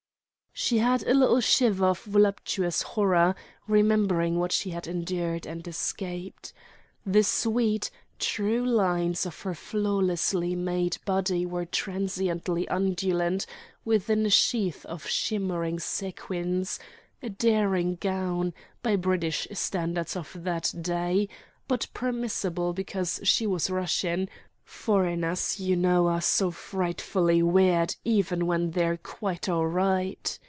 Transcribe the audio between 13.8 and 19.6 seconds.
within a sheath of shimmering sequins: a daring gown, by British